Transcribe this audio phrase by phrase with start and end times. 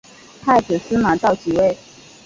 [0.43, 1.77] 太子司马绍即位。